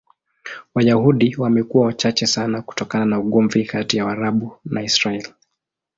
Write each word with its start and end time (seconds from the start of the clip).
Wayahudi 0.75 1.35
wamekuwa 1.37 1.85
wachache 1.85 2.27
sana 2.27 2.61
kutokana 2.61 3.05
na 3.05 3.19
ugomvi 3.19 3.65
kati 3.65 3.97
ya 3.97 4.05
Waarabu 4.05 4.57
na 4.65 4.83
Israel. 4.83 5.33